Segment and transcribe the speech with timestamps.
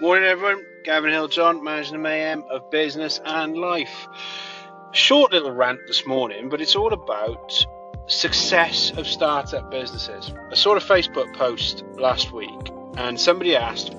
[0.00, 0.64] Morning, everyone.
[0.84, 4.06] Gavin Hill John, managing the mayhem of business and life.
[4.92, 7.66] Short little rant this morning, but it's all about
[8.06, 10.32] success of startup businesses.
[10.50, 13.94] I saw a Facebook post last week, and somebody asked,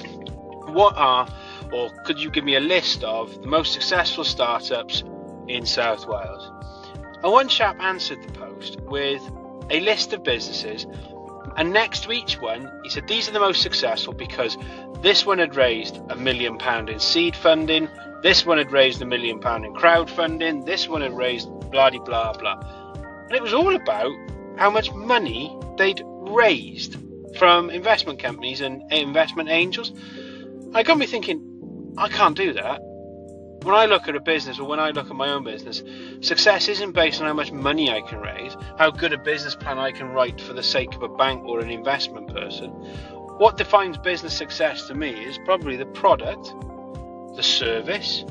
[0.68, 1.28] "What are,
[1.72, 5.04] or could you give me a list of the most successful startups
[5.48, 6.52] in South Wales?"
[7.24, 9.22] And one chap answered the post with
[9.72, 10.86] a list of businesses
[11.58, 14.58] and next to each one, he said these are the most successful because
[15.02, 17.90] this one had raised a million pound in seed funding,
[18.24, 22.34] this one had raised a million pound in crowdfunding, this one had raised blah blah
[22.34, 22.94] blah.
[23.28, 24.12] And it was all about
[24.58, 26.98] how much money they'd raised
[27.38, 29.92] from investment companies and investment angels.
[30.74, 32.82] I got me thinking, I can't do that
[33.66, 35.82] when I look at a business or when I look at my own business,
[36.22, 39.80] success isn't based on how much money I can raise, how good a business plan
[39.80, 42.70] I can write for the sake of a bank or an investment person.
[43.38, 46.54] What defines business success to me is probably the product,
[47.36, 48.24] the service,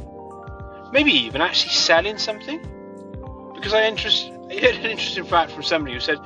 [0.93, 2.61] maybe even actually selling something.
[3.55, 6.19] Because I, interest, I heard an interesting fact from somebody who said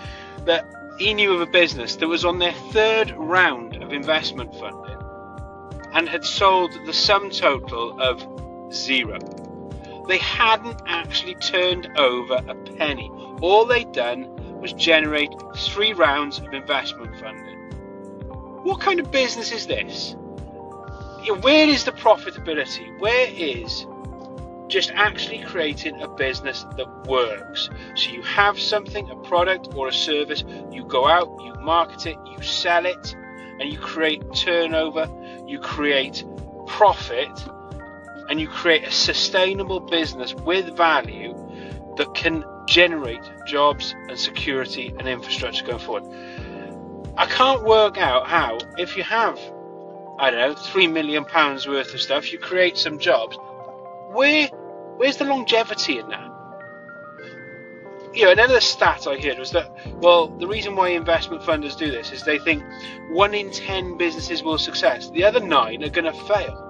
[0.44, 0.66] that
[0.98, 4.98] he knew of a business that was on their third round of investment funding
[5.94, 8.22] and had sold the sum total of
[8.72, 9.18] zero.
[10.08, 13.10] They hadn't actually turned over a penny.
[13.42, 17.58] All they'd done was generate three rounds of investment funding.
[18.64, 20.16] What kind of business is this?
[21.40, 22.98] Where is the profitability?
[23.00, 23.86] Where is
[24.68, 27.68] just actually creating a business that works?
[27.94, 32.16] So you have something, a product or a service, you go out, you market it,
[32.26, 33.14] you sell it,
[33.60, 35.08] and you create turnover,
[35.46, 36.24] you create
[36.66, 37.44] profit
[38.28, 41.34] and you create a sustainable business with value
[41.96, 46.04] that can generate jobs and security and infrastructure going forward.
[47.16, 49.38] I can't work out how, if you have,
[50.18, 53.36] I don't know, three million pounds worth of stuff, you create some jobs.
[54.12, 54.46] Where,
[54.98, 56.28] where's the longevity in that?
[58.14, 61.90] You know, another stat I heard was that, well, the reason why investment funders do
[61.90, 62.62] this is they think
[63.08, 65.10] one in ten businesses will success.
[65.10, 66.67] The other nine are going to fail.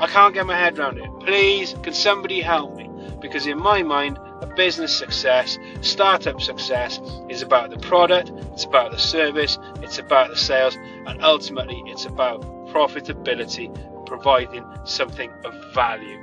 [0.00, 1.10] I can't get my head around it.
[1.20, 2.88] Please, can somebody help me?
[3.20, 8.92] Because in my mind, a business success, startup success, is about the product, it's about
[8.92, 10.76] the service, it's about the sales,
[11.06, 13.74] and ultimately it's about profitability,
[14.06, 16.18] providing something of value.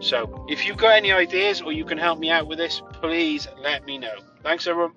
[0.00, 3.46] So, if you've got any ideas or you can help me out with this, please
[3.62, 4.14] let me know.
[4.42, 4.92] Thanks, everyone.